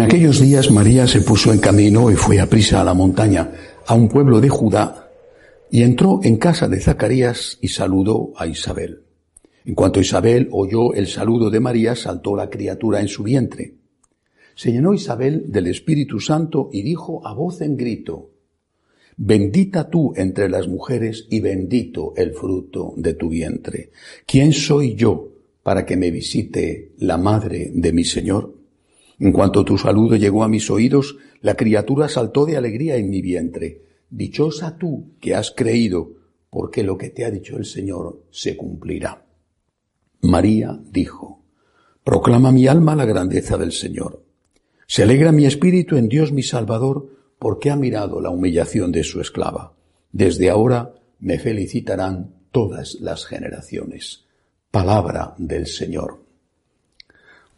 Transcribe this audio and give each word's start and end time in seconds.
En 0.00 0.06
aquellos 0.06 0.40
días 0.40 0.70
María 0.70 1.06
se 1.06 1.20
puso 1.20 1.52
en 1.52 1.58
camino 1.58 2.10
y 2.10 2.14
fue 2.14 2.40
a 2.40 2.46
prisa 2.46 2.80
a 2.80 2.84
la 2.84 2.94
montaña, 2.94 3.52
a 3.86 3.94
un 3.94 4.08
pueblo 4.08 4.40
de 4.40 4.48
Judá, 4.48 5.10
y 5.70 5.82
entró 5.82 6.20
en 6.22 6.38
casa 6.38 6.68
de 6.68 6.80
Zacarías 6.80 7.58
y 7.60 7.68
saludó 7.68 8.32
a 8.34 8.46
Isabel. 8.46 9.02
En 9.66 9.74
cuanto 9.74 10.00
Isabel 10.00 10.48
oyó 10.52 10.94
el 10.94 11.06
saludo 11.06 11.50
de 11.50 11.60
María, 11.60 11.94
saltó 11.94 12.34
la 12.34 12.48
criatura 12.48 13.02
en 13.02 13.08
su 13.08 13.24
vientre. 13.24 13.74
Se 14.54 14.72
llenó 14.72 14.94
Isabel 14.94 15.52
del 15.52 15.66
Espíritu 15.66 16.18
Santo 16.18 16.70
y 16.72 16.80
dijo 16.80 17.20
a 17.26 17.34
voz 17.34 17.60
en 17.60 17.76
grito, 17.76 18.30
Bendita 19.18 19.90
tú 19.90 20.14
entre 20.16 20.48
las 20.48 20.66
mujeres 20.66 21.26
y 21.28 21.40
bendito 21.40 22.14
el 22.16 22.32
fruto 22.32 22.94
de 22.96 23.12
tu 23.12 23.28
vientre. 23.28 23.90
¿Quién 24.24 24.54
soy 24.54 24.94
yo 24.94 25.28
para 25.62 25.84
que 25.84 25.98
me 25.98 26.10
visite 26.10 26.92
la 27.00 27.18
madre 27.18 27.70
de 27.74 27.92
mi 27.92 28.04
Señor? 28.04 28.59
En 29.20 29.32
cuanto 29.32 29.66
tu 29.66 29.76
saludo 29.76 30.16
llegó 30.16 30.42
a 30.42 30.48
mis 30.48 30.70
oídos, 30.70 31.18
la 31.42 31.54
criatura 31.54 32.08
saltó 32.08 32.46
de 32.46 32.56
alegría 32.56 32.96
en 32.96 33.10
mi 33.10 33.20
vientre. 33.20 33.82
Dichosa 34.08 34.78
tú 34.78 35.12
que 35.20 35.34
has 35.34 35.50
creído, 35.50 36.12
porque 36.48 36.82
lo 36.82 36.96
que 36.96 37.10
te 37.10 37.26
ha 37.26 37.30
dicho 37.30 37.58
el 37.58 37.66
Señor 37.66 38.24
se 38.30 38.56
cumplirá. 38.56 39.26
María 40.22 40.80
dijo, 40.90 41.42
Proclama 42.02 42.50
mi 42.50 42.66
alma 42.66 42.96
la 42.96 43.04
grandeza 43.04 43.58
del 43.58 43.72
Señor. 43.72 44.24
Se 44.86 45.02
alegra 45.02 45.32
mi 45.32 45.44
espíritu 45.44 45.96
en 45.96 46.08
Dios 46.08 46.32
mi 46.32 46.42
Salvador, 46.42 47.10
porque 47.38 47.70
ha 47.70 47.76
mirado 47.76 48.22
la 48.22 48.30
humillación 48.30 48.90
de 48.90 49.04
su 49.04 49.20
esclava. 49.20 49.74
Desde 50.12 50.48
ahora 50.48 50.94
me 51.20 51.38
felicitarán 51.38 52.34
todas 52.50 52.96
las 53.00 53.26
generaciones. 53.26 54.24
Palabra 54.70 55.34
del 55.36 55.66
Señor. 55.66 56.29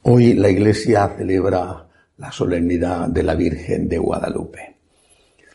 Hoy 0.04 0.34
la 0.34 0.50
Iglesia 0.50 1.14
celebra 1.16 1.86
la 2.16 2.32
solemnidad 2.32 3.08
de 3.08 3.22
la 3.22 3.36
Virgen 3.36 3.88
de 3.88 3.98
Guadalupe. 3.98 4.76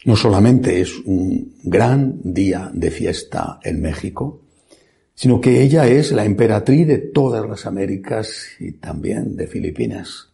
No 0.05 0.15
solamente 0.15 0.79
es 0.79 0.97
un 0.99 1.55
gran 1.63 2.21
día 2.23 2.71
de 2.73 2.89
fiesta 2.89 3.59
en 3.61 3.81
México, 3.81 4.43
sino 5.13 5.41
que 5.41 5.61
ella 5.61 5.85
es 5.85 6.13
la 6.13 6.23
emperatriz 6.23 6.87
de 6.87 6.97
todas 6.97 7.45
las 7.45 7.65
Américas 7.65 8.45
y 8.59 8.71
también 8.73 9.35
de 9.35 9.47
Filipinas. 9.47 10.29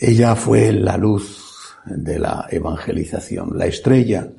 Ella 0.00 0.36
fue 0.36 0.70
la 0.70 0.96
luz 0.96 1.74
de 1.86 2.20
la 2.20 2.46
evangelización, 2.48 3.58
la 3.58 3.66
estrella 3.66 4.30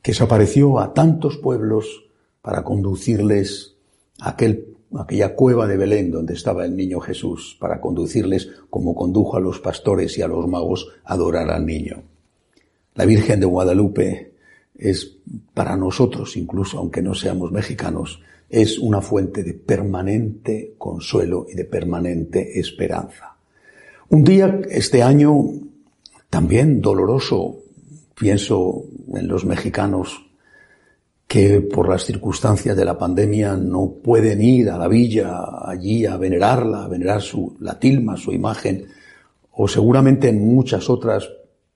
que 0.00 0.14
se 0.14 0.24
apareció 0.24 0.78
a 0.78 0.94
tantos 0.94 1.36
pueblos 1.36 2.06
para 2.40 2.64
conducirles 2.64 3.74
a 4.18 4.30
aquel 4.30 4.72
aquella 4.98 5.34
cueva 5.34 5.66
de 5.66 5.76
Belén 5.76 6.10
donde 6.10 6.34
estaba 6.34 6.64
el 6.64 6.76
niño 6.76 7.00
Jesús, 7.00 7.56
para 7.58 7.80
conducirles 7.80 8.50
como 8.70 8.94
condujo 8.94 9.36
a 9.36 9.40
los 9.40 9.60
pastores 9.60 10.16
y 10.18 10.22
a 10.22 10.28
los 10.28 10.46
magos 10.46 10.88
a 11.04 11.14
adorar 11.14 11.50
al 11.50 11.66
niño. 11.66 12.02
La 12.94 13.06
Virgen 13.06 13.40
de 13.40 13.46
Guadalupe 13.46 14.32
es 14.76 15.16
para 15.54 15.76
nosotros, 15.76 16.36
incluso 16.36 16.78
aunque 16.78 17.02
no 17.02 17.14
seamos 17.14 17.52
mexicanos, 17.52 18.20
es 18.50 18.78
una 18.78 19.00
fuente 19.00 19.42
de 19.42 19.54
permanente 19.54 20.74
consuelo 20.76 21.46
y 21.50 21.54
de 21.54 21.64
permanente 21.64 22.58
esperanza. 22.60 23.36
Un 24.10 24.24
día, 24.24 24.60
este 24.68 25.02
año, 25.02 25.42
también 26.28 26.82
doloroso, 26.82 27.56
pienso 28.14 28.84
en 29.14 29.26
los 29.26 29.46
mexicanos 29.46 30.26
que 31.32 31.62
por 31.62 31.88
las 31.88 32.04
circunstancias 32.04 32.76
de 32.76 32.84
la 32.84 32.98
pandemia 32.98 33.56
no 33.56 33.94
pueden 34.04 34.42
ir 34.42 34.68
a 34.68 34.76
la 34.76 34.86
villa 34.86 35.40
allí 35.64 36.04
a 36.04 36.18
venerarla, 36.18 36.84
a 36.84 36.88
venerar 36.88 37.22
su, 37.22 37.56
la 37.60 37.78
tilma, 37.78 38.18
su 38.18 38.34
imagen, 38.34 38.86
o 39.52 39.66
seguramente 39.66 40.28
en 40.28 40.46
muchas 40.46 40.90
otras 40.90 41.26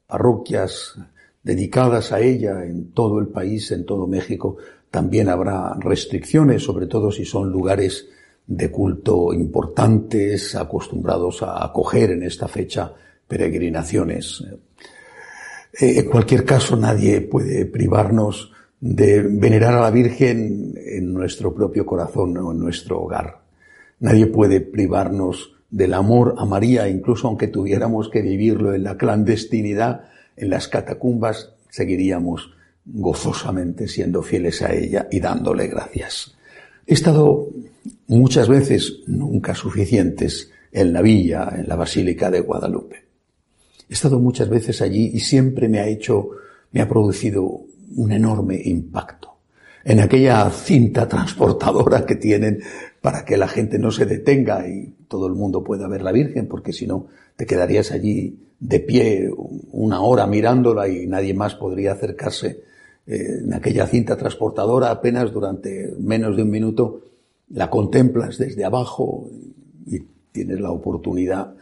parroquias 0.06 0.98
dedicadas 1.42 2.12
a 2.12 2.20
ella 2.20 2.66
en 2.66 2.92
todo 2.92 3.18
el 3.18 3.28
país, 3.28 3.72
en 3.72 3.86
todo 3.86 4.06
México, 4.06 4.58
también 4.90 5.30
habrá 5.30 5.72
restricciones, 5.80 6.62
sobre 6.62 6.86
todo 6.86 7.10
si 7.10 7.24
son 7.24 7.50
lugares 7.50 8.08
de 8.46 8.70
culto 8.70 9.32
importantes, 9.32 10.54
acostumbrados 10.54 11.42
a 11.42 11.64
acoger 11.64 12.10
en 12.10 12.24
esta 12.24 12.46
fecha 12.46 12.92
peregrinaciones. 13.26 14.44
Eh, 15.80 16.00
en 16.00 16.10
cualquier 16.10 16.44
caso, 16.44 16.76
nadie 16.76 17.22
puede 17.22 17.64
privarnos 17.64 18.52
de 18.80 19.22
venerar 19.22 19.74
a 19.74 19.80
la 19.80 19.90
Virgen 19.90 20.74
en 20.76 21.12
nuestro 21.12 21.54
propio 21.54 21.86
corazón 21.86 22.36
o 22.38 22.52
en 22.52 22.58
nuestro 22.58 23.00
hogar. 23.00 23.40
Nadie 24.00 24.26
puede 24.26 24.60
privarnos 24.60 25.52
del 25.70 25.94
amor 25.94 26.34
a 26.38 26.44
María, 26.44 26.88
incluso 26.88 27.28
aunque 27.28 27.48
tuviéramos 27.48 28.08
que 28.08 28.22
vivirlo 28.22 28.74
en 28.74 28.84
la 28.84 28.96
clandestinidad, 28.96 30.08
en 30.36 30.50
las 30.50 30.68
catacumbas, 30.68 31.54
seguiríamos 31.70 32.50
gozosamente 32.84 33.88
siendo 33.88 34.22
fieles 34.22 34.62
a 34.62 34.72
ella 34.72 35.08
y 35.10 35.20
dándole 35.20 35.66
gracias. 35.66 36.36
He 36.86 36.94
estado 36.94 37.48
muchas 38.06 38.48
veces, 38.48 39.00
nunca 39.06 39.54
suficientes, 39.54 40.52
en 40.70 40.92
la 40.92 41.02
villa, 41.02 41.52
en 41.56 41.68
la 41.68 41.76
Basílica 41.76 42.30
de 42.30 42.40
Guadalupe. 42.40 43.04
He 43.88 43.94
estado 43.94 44.20
muchas 44.20 44.48
veces 44.48 44.82
allí 44.82 45.10
y 45.14 45.20
siempre 45.20 45.68
me 45.68 45.80
ha 45.80 45.86
hecho, 45.86 46.30
me 46.72 46.80
ha 46.80 46.88
producido 46.88 47.65
un 47.94 48.12
enorme 48.12 48.60
impacto. 48.64 49.36
En 49.84 50.00
aquella 50.00 50.50
cinta 50.50 51.06
transportadora 51.06 52.04
que 52.04 52.16
tienen 52.16 52.60
para 53.00 53.24
que 53.24 53.36
la 53.36 53.46
gente 53.46 53.78
no 53.78 53.92
se 53.92 54.04
detenga 54.04 54.66
y 54.66 54.94
todo 55.06 55.28
el 55.28 55.34
mundo 55.34 55.62
pueda 55.62 55.86
ver 55.86 56.02
la 56.02 56.10
Virgen, 56.10 56.48
porque 56.48 56.72
si 56.72 56.86
no 56.86 57.06
te 57.36 57.46
quedarías 57.46 57.92
allí 57.92 58.36
de 58.58 58.80
pie 58.80 59.30
una 59.72 60.00
hora 60.00 60.26
mirándola 60.26 60.88
y 60.88 61.06
nadie 61.06 61.34
más 61.34 61.54
podría 61.54 61.92
acercarse. 61.92 62.64
Eh, 63.06 63.42
en 63.44 63.54
aquella 63.54 63.86
cinta 63.86 64.16
transportadora 64.16 64.90
apenas 64.90 65.32
durante 65.32 65.94
menos 66.00 66.36
de 66.36 66.42
un 66.42 66.50
minuto 66.50 67.02
la 67.50 67.70
contemplas 67.70 68.38
desde 68.38 68.64
abajo 68.64 69.30
y 69.86 70.00
tienes 70.32 70.58
la 70.58 70.72
oportunidad 70.72 71.54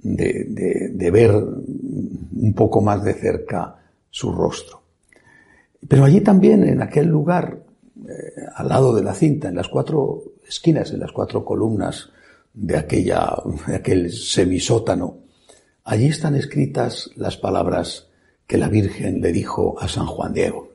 de, 0.00 0.90
de 0.92 1.10
ver 1.12 1.30
un 1.32 2.54
poco 2.54 2.80
más 2.80 3.04
de 3.04 3.14
cerca 3.14 3.76
su 4.10 4.32
rostro. 4.32 4.77
Pero 5.86 6.04
allí 6.04 6.20
también, 6.20 6.64
en 6.64 6.82
aquel 6.82 7.06
lugar, 7.06 7.62
eh, 8.08 8.46
al 8.54 8.68
lado 8.68 8.94
de 8.94 9.02
la 9.02 9.14
cinta, 9.14 9.48
en 9.48 9.54
las 9.54 9.68
cuatro 9.68 10.22
esquinas, 10.46 10.92
en 10.92 11.00
las 11.00 11.12
cuatro 11.12 11.44
columnas 11.44 12.10
de 12.52 12.76
aquella, 12.76 13.36
de 13.66 13.76
aquel 13.76 14.12
semisótano, 14.12 15.18
allí 15.84 16.06
están 16.06 16.34
escritas 16.34 17.10
las 17.16 17.36
palabras 17.36 18.08
que 18.46 18.58
la 18.58 18.68
Virgen 18.68 19.20
le 19.20 19.30
dijo 19.30 19.78
a 19.78 19.88
San 19.88 20.06
Juan 20.06 20.32
Diego. 20.32 20.70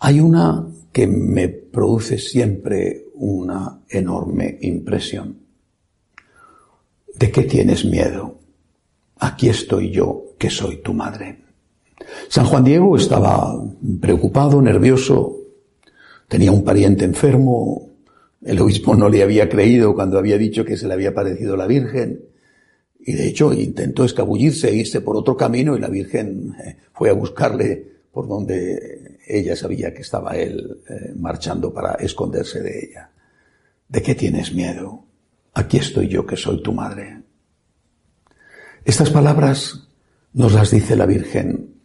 Hay 0.00 0.20
una 0.20 0.68
que 0.92 1.06
me 1.06 1.48
produce 1.48 2.18
siempre 2.18 3.06
una 3.14 3.80
enorme 3.88 4.58
impresión. 4.60 5.38
¿De 7.14 7.32
qué 7.32 7.42
tienes 7.42 7.84
miedo? 7.84 8.38
Aquí 9.16 9.48
estoy 9.48 9.90
yo, 9.90 10.34
que 10.38 10.50
soy 10.50 10.76
tu 10.82 10.94
madre. 10.94 11.47
San 12.28 12.46
Juan 12.46 12.64
Diego 12.64 12.96
estaba 12.96 13.54
preocupado, 14.00 14.60
nervioso, 14.60 15.36
tenía 16.28 16.52
un 16.52 16.64
pariente 16.64 17.04
enfermo, 17.04 17.88
el 18.44 18.60
obispo 18.60 18.94
no 18.94 19.08
le 19.08 19.22
había 19.22 19.48
creído 19.48 19.94
cuando 19.94 20.18
había 20.18 20.38
dicho 20.38 20.64
que 20.64 20.76
se 20.76 20.86
le 20.86 20.94
había 20.94 21.14
parecido 21.14 21.56
la 21.56 21.66
Virgen, 21.66 22.20
y 23.00 23.12
de 23.12 23.26
hecho 23.26 23.52
intentó 23.52 24.04
escabullirse 24.04 24.68
e 24.68 24.76
irse 24.76 25.00
por 25.00 25.16
otro 25.16 25.36
camino 25.36 25.76
y 25.76 25.80
la 25.80 25.88
Virgen 25.88 26.54
eh, 26.62 26.76
fue 26.92 27.10
a 27.10 27.14
buscarle 27.14 27.98
por 28.12 28.28
donde 28.28 29.18
ella 29.26 29.56
sabía 29.56 29.94
que 29.94 30.02
estaba 30.02 30.36
él 30.36 30.80
eh, 30.88 31.14
marchando 31.16 31.72
para 31.72 31.94
esconderse 31.94 32.60
de 32.60 32.84
ella. 32.84 33.10
¿De 33.88 34.02
qué 34.02 34.14
tienes 34.14 34.52
miedo? 34.52 35.04
Aquí 35.54 35.78
estoy 35.78 36.08
yo 36.08 36.26
que 36.26 36.36
soy 36.36 36.62
tu 36.62 36.72
madre. 36.72 37.22
Estas 38.84 39.10
palabras 39.10 39.88
nos 40.34 40.52
las 40.52 40.70
dice 40.70 40.96
la 40.96 41.06
Virgen 41.06 41.77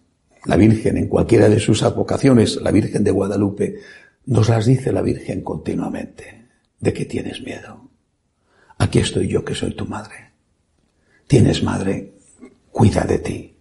la 0.45 0.57
Virgen 0.57 0.97
en 0.97 1.07
cualquiera 1.07 1.49
de 1.49 1.59
sus 1.59 1.83
advocaciones, 1.83 2.57
la 2.61 2.71
Virgen 2.71 3.03
de 3.03 3.11
Guadalupe, 3.11 3.79
nos 4.25 4.49
las 4.49 4.65
dice 4.65 4.91
la 4.91 5.01
Virgen 5.01 5.41
continuamente. 5.41 6.45
¿De 6.79 6.93
qué 6.93 7.05
tienes 7.05 7.41
miedo? 7.41 7.89
Aquí 8.77 8.99
estoy 8.99 9.27
yo 9.27 9.43
que 9.45 9.55
soy 9.55 9.73
tu 9.75 9.85
madre. 9.85 10.31
Tienes 11.27 11.63
madre, 11.63 12.13
cuida 12.71 13.03
de 13.05 13.19
ti. 13.19 13.55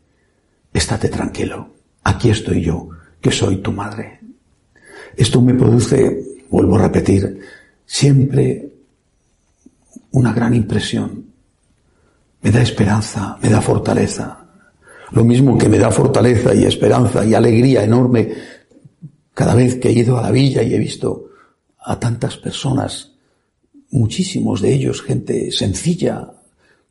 Estate 0.72 1.08
tranquilo. 1.08 1.70
Aquí 2.04 2.30
estoy 2.30 2.62
yo 2.62 2.88
que 3.20 3.30
soy 3.30 3.58
tu 3.58 3.72
madre. 3.72 4.20
Esto 5.16 5.40
me 5.40 5.54
produce, 5.54 6.40
vuelvo 6.50 6.76
a 6.76 6.82
repetir, 6.82 7.40
siempre 7.86 8.68
una 10.10 10.32
gran 10.32 10.54
impresión. 10.54 11.26
Me 12.40 12.50
da 12.50 12.62
esperanza, 12.62 13.38
me 13.40 13.48
da 13.48 13.60
fortaleza. 13.60 14.41
Lo 15.12 15.24
mismo 15.24 15.58
que 15.58 15.68
me 15.68 15.78
da 15.78 15.90
fortaleza 15.90 16.54
y 16.54 16.64
esperanza 16.64 17.24
y 17.24 17.34
alegría 17.34 17.84
enorme 17.84 18.32
cada 19.34 19.54
vez 19.54 19.76
que 19.76 19.88
he 19.88 19.92
ido 19.92 20.16
a 20.16 20.22
la 20.22 20.30
villa 20.30 20.62
y 20.62 20.74
he 20.74 20.78
visto 20.78 21.26
a 21.78 21.98
tantas 21.98 22.36
personas, 22.36 23.12
muchísimos 23.90 24.60
de 24.60 24.72
ellos, 24.72 25.02
gente 25.02 25.50
sencilla, 25.50 26.32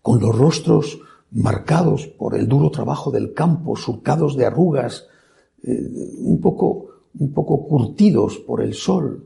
con 0.01 0.19
los 0.19 0.35
rostros 0.35 0.99
marcados 1.31 2.07
por 2.07 2.35
el 2.35 2.47
duro 2.47 2.69
trabajo 2.69 3.11
del 3.11 3.33
campo, 3.33 3.75
surcados 3.75 4.35
de 4.35 4.45
arrugas, 4.45 5.07
eh, 5.63 5.79
un 6.19 6.39
poco, 6.41 6.87
un 7.17 7.31
poco 7.33 7.67
curtidos 7.67 8.37
por 8.37 8.61
el 8.61 8.73
sol, 8.73 9.25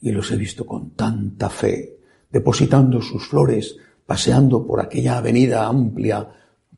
y 0.00 0.12
los 0.12 0.30
he 0.30 0.36
visto 0.36 0.66
con 0.66 0.90
tanta 0.90 1.48
fe, 1.48 1.96
depositando 2.30 3.00
sus 3.00 3.26
flores, 3.26 3.76
paseando 4.04 4.66
por 4.66 4.80
aquella 4.80 5.18
avenida 5.18 5.66
amplia, 5.66 6.28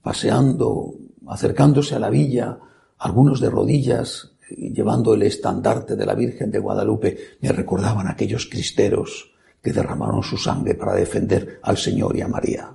paseando, 0.00 0.94
acercándose 1.28 1.94
a 1.94 1.98
la 1.98 2.10
villa, 2.10 2.58
algunos 2.98 3.40
de 3.40 3.50
rodillas, 3.50 4.32
llevando 4.48 5.14
el 5.14 5.22
estandarte 5.22 5.96
de 5.96 6.06
la 6.06 6.14
Virgen 6.14 6.50
de 6.50 6.58
Guadalupe, 6.58 7.18
me 7.40 7.52
recordaban 7.52 8.08
aquellos 8.08 8.46
cristeros 8.46 9.32
que 9.62 9.72
derramaron 9.72 10.22
su 10.22 10.36
sangre 10.36 10.74
para 10.74 10.94
defender 10.94 11.60
al 11.62 11.76
Señor 11.76 12.16
y 12.16 12.20
a 12.20 12.28
María. 12.28 12.70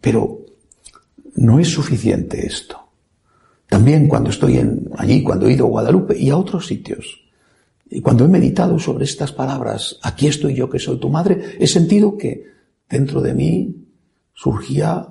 Pero 0.00 0.40
no 1.36 1.58
es 1.58 1.68
suficiente 1.68 2.46
esto. 2.46 2.80
También 3.68 4.08
cuando 4.08 4.30
estoy 4.30 4.60
allí, 4.98 5.22
cuando 5.22 5.46
he 5.46 5.52
ido 5.52 5.66
a 5.66 5.70
Guadalupe 5.70 6.18
y 6.18 6.30
a 6.30 6.36
otros 6.36 6.66
sitios, 6.66 7.24
y 7.88 8.00
cuando 8.00 8.24
he 8.24 8.28
meditado 8.28 8.78
sobre 8.78 9.04
estas 9.04 9.32
palabras, 9.32 9.98
aquí 10.02 10.26
estoy 10.26 10.54
yo 10.54 10.68
que 10.68 10.78
soy 10.78 10.98
tu 10.98 11.08
madre, 11.08 11.56
he 11.58 11.66
sentido 11.66 12.16
que 12.16 12.44
dentro 12.88 13.20
de 13.20 13.34
mí 13.34 13.86
surgía 14.32 15.08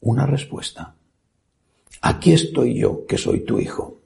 una 0.00 0.26
respuesta. 0.26 0.94
Aquí 2.02 2.32
estoy 2.32 2.78
yo 2.78 3.06
que 3.06 3.18
soy 3.18 3.40
tu 3.40 3.58
hijo. 3.58 4.00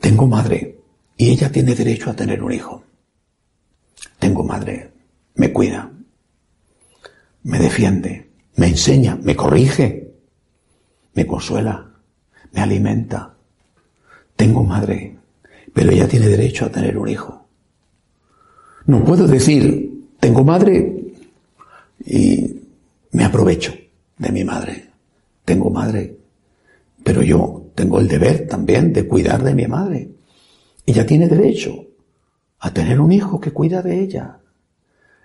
Tengo 0.00 0.26
madre 0.26 0.78
y 1.16 1.30
ella 1.30 1.50
tiene 1.50 1.74
derecho 1.74 2.10
a 2.10 2.16
tener 2.16 2.42
un 2.42 2.52
hijo. 2.52 2.82
Tengo 4.18 4.44
madre, 4.44 4.92
me 5.34 5.52
cuida, 5.52 5.90
me 7.42 7.58
defiende, 7.58 8.30
me 8.56 8.68
enseña, 8.68 9.16
me 9.16 9.36
corrige, 9.36 10.14
me 11.14 11.26
consuela, 11.26 11.90
me 12.52 12.60
alimenta. 12.60 13.34
Tengo 14.34 14.64
madre, 14.64 15.16
pero 15.72 15.90
ella 15.90 16.08
tiene 16.08 16.28
derecho 16.28 16.66
a 16.66 16.70
tener 16.70 16.96
un 16.98 17.08
hijo. 17.08 17.46
No 18.86 19.04
puedo 19.04 19.26
decir, 19.26 20.06
tengo 20.20 20.44
madre 20.44 21.14
y 22.04 22.60
me 23.12 23.24
aprovecho 23.24 23.74
de 24.18 24.32
mi 24.32 24.44
madre. 24.44 24.90
Tengo 25.46 25.70
madre, 25.70 26.18
pero 27.04 27.22
yo 27.22 27.70
tengo 27.76 28.00
el 28.00 28.08
deber 28.08 28.48
también 28.48 28.92
de 28.92 29.06
cuidar 29.06 29.44
de 29.44 29.54
mi 29.54 29.68
madre. 29.68 30.10
Ella 30.84 31.06
tiene 31.06 31.28
derecho 31.28 31.86
a 32.58 32.74
tener 32.74 33.00
un 33.00 33.12
hijo 33.12 33.40
que 33.40 33.52
cuida 33.52 33.80
de 33.80 34.00
ella. 34.00 34.40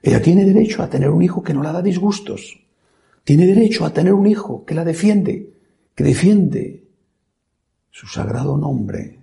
Ella 0.03 0.21
tiene 0.21 0.45
derecho 0.45 0.83
a 0.83 0.89
tener 0.91 1.09
un 1.09 1.23
hijo 1.23 1.41
que 1.41 1.55
no 1.55 1.63
la 1.63 1.71
da 1.71 1.81
disgustos. 1.81 2.59
Tiene 3.23 3.47
derecho 3.47 3.83
a 3.83 3.93
tener 3.93 4.13
un 4.13 4.27
hijo 4.27 4.63
que 4.63 4.75
la 4.75 4.85
defiende, 4.85 5.53
que 5.95 6.03
defiende 6.03 6.83
su 7.89 8.05
sagrado 8.05 8.57
nombre, 8.57 9.17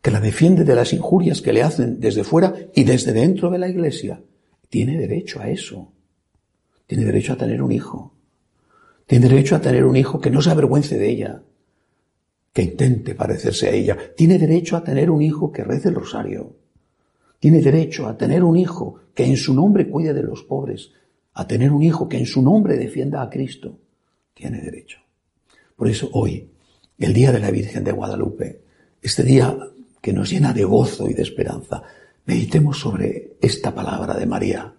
que 0.00 0.10
la 0.10 0.20
defiende 0.20 0.64
de 0.64 0.74
las 0.74 0.94
injurias 0.94 1.42
que 1.42 1.52
le 1.52 1.62
hacen 1.62 2.00
desde 2.00 2.24
fuera 2.24 2.54
y 2.74 2.84
desde 2.84 3.12
dentro 3.12 3.50
de 3.50 3.58
la 3.58 3.68
iglesia. 3.68 4.22
Tiene 4.70 4.96
derecho 4.96 5.40
a 5.40 5.50
eso. 5.50 5.92
Tiene 6.86 7.04
derecho 7.04 7.34
a 7.34 7.36
tener 7.36 7.60
un 7.60 7.72
hijo. 7.72 8.14
Tiene 9.10 9.28
derecho 9.28 9.56
a 9.56 9.60
tener 9.60 9.84
un 9.84 9.96
hijo 9.96 10.20
que 10.20 10.30
no 10.30 10.40
se 10.40 10.50
avergüence 10.50 10.96
de 10.96 11.10
ella, 11.10 11.42
que 12.52 12.62
intente 12.62 13.16
parecerse 13.16 13.68
a 13.68 13.72
ella. 13.72 13.98
Tiene 14.16 14.38
derecho 14.38 14.76
a 14.76 14.84
tener 14.84 15.10
un 15.10 15.20
hijo 15.20 15.50
que 15.50 15.64
rece 15.64 15.88
el 15.88 15.96
rosario. 15.96 16.54
Tiene 17.40 17.60
derecho 17.60 18.06
a 18.06 18.16
tener 18.16 18.44
un 18.44 18.56
hijo 18.56 19.00
que 19.12 19.24
en 19.24 19.36
su 19.36 19.52
nombre 19.52 19.88
cuide 19.88 20.14
de 20.14 20.22
los 20.22 20.44
pobres, 20.44 20.92
a 21.34 21.44
tener 21.44 21.72
un 21.72 21.82
hijo 21.82 22.08
que 22.08 22.18
en 22.18 22.26
su 22.26 22.40
nombre 22.40 22.76
defienda 22.76 23.20
a 23.20 23.28
Cristo. 23.28 23.80
Tiene 24.32 24.60
derecho. 24.60 25.00
Por 25.74 25.88
eso 25.88 26.08
hoy, 26.12 26.48
el 26.96 27.12
Día 27.12 27.32
de 27.32 27.40
la 27.40 27.50
Virgen 27.50 27.82
de 27.82 27.90
Guadalupe, 27.90 28.60
este 29.02 29.24
día 29.24 29.58
que 30.00 30.12
nos 30.12 30.30
llena 30.30 30.52
de 30.52 30.62
gozo 30.62 31.10
y 31.10 31.14
de 31.14 31.22
esperanza, 31.22 31.82
meditemos 32.26 32.78
sobre 32.78 33.32
esta 33.40 33.74
palabra 33.74 34.14
de 34.14 34.26
María. 34.26 34.72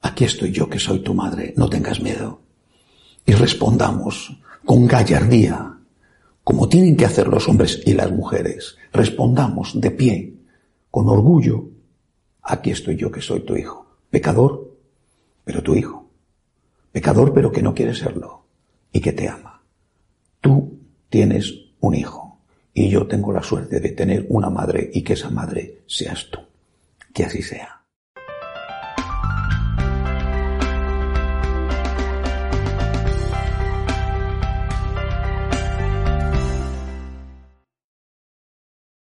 Aquí 0.00 0.24
estoy 0.24 0.50
yo 0.50 0.66
que 0.70 0.78
soy 0.78 1.00
tu 1.00 1.12
madre, 1.12 1.52
no 1.58 1.68
tengas 1.68 2.00
miedo. 2.00 2.45
Y 3.26 3.32
respondamos 3.32 4.40
con 4.64 4.86
gallardía 4.86 5.76
como 6.46 6.68
tienen 6.68 6.96
que 6.96 7.04
hacer 7.04 7.26
los 7.26 7.48
hombres 7.48 7.82
y 7.84 7.94
las 7.94 8.12
mujeres, 8.12 8.76
respondamos 8.92 9.80
de 9.80 9.90
pie, 9.90 10.34
con 10.92 11.08
orgullo, 11.08 11.64
aquí 12.40 12.70
estoy 12.70 12.94
yo 12.94 13.10
que 13.10 13.20
soy 13.20 13.40
tu 13.40 13.56
hijo, 13.56 13.84
pecador, 14.10 14.72
pero 15.42 15.60
tu 15.60 15.74
hijo, 15.74 16.08
pecador 16.92 17.34
pero 17.34 17.50
que 17.50 17.62
no 17.62 17.74
quiere 17.74 17.96
serlo 17.96 18.44
y 18.92 19.00
que 19.00 19.12
te 19.12 19.28
ama. 19.28 19.60
Tú 20.40 20.78
tienes 21.08 21.52
un 21.80 21.96
hijo 21.96 22.38
y 22.72 22.90
yo 22.90 23.08
tengo 23.08 23.32
la 23.32 23.42
suerte 23.42 23.80
de 23.80 23.90
tener 23.90 24.26
una 24.28 24.48
madre 24.48 24.88
y 24.94 25.02
que 25.02 25.14
esa 25.14 25.30
madre 25.30 25.80
seas 25.88 26.28
tú. 26.30 26.38
Que 27.12 27.24
así 27.24 27.42
sea. 27.42 27.75